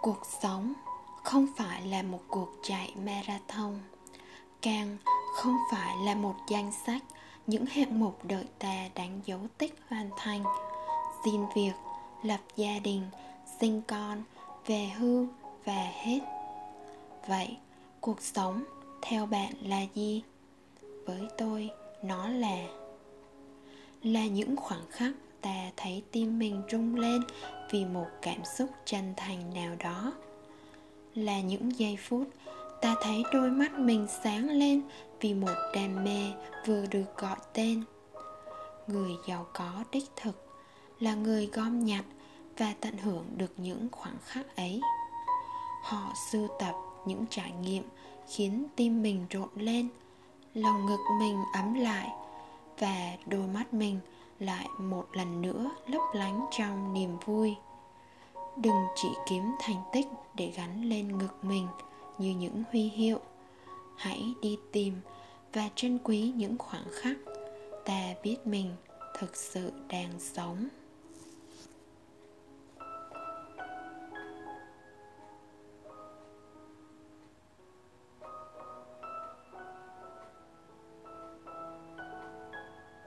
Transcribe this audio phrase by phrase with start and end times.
[0.00, 0.72] cuộc sống
[1.22, 3.78] không phải là một cuộc chạy marathon,
[4.62, 4.96] càng
[5.34, 7.02] không phải là một danh sách
[7.46, 10.44] những hạng mục đợi ta đánh dấu tích hoàn thành.
[11.24, 11.72] Xin việc
[12.22, 13.02] lập gia đình,
[13.60, 14.22] sinh con,
[14.66, 15.26] về hưu
[15.64, 16.20] và hết.
[17.28, 17.56] Vậy
[18.00, 18.64] cuộc sống
[19.02, 20.22] theo bạn là gì?
[21.06, 21.70] Với tôi,
[22.02, 22.56] nó là
[24.02, 25.12] là những khoảng khắc
[25.42, 27.22] ta thấy tim mình rung lên
[27.70, 30.12] vì một cảm xúc chân thành nào đó.
[31.14, 32.28] Là những giây phút,
[32.80, 34.82] ta thấy đôi mắt mình sáng lên
[35.20, 36.32] vì một đam mê
[36.66, 37.84] vừa được gọi tên.
[38.86, 40.48] Người giàu có đích thực
[41.00, 42.04] là người gom nhặt
[42.58, 44.80] và tận hưởng được những khoảnh khắc ấy.
[45.82, 46.74] Họ sưu tập
[47.06, 47.82] những trải nghiệm
[48.28, 49.88] khiến tim mình rộn lên,
[50.54, 52.08] lòng ngực mình ấm lại
[52.78, 54.00] và đôi mắt mình
[54.40, 57.56] lại một lần nữa lấp lánh trong niềm vui.
[58.56, 61.68] Đừng chỉ kiếm thành tích để gắn lên ngực mình
[62.18, 63.18] như những huy hiệu.
[63.96, 64.94] Hãy đi tìm
[65.52, 67.16] và trân quý những khoảng khắc
[67.84, 68.74] ta biết mình
[69.18, 70.68] thực sự đang sống.